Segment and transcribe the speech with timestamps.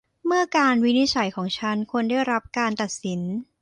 [0.25, 3.21] เมื่อการวินิจฉัยของฉันควรได้รับการตัดสิน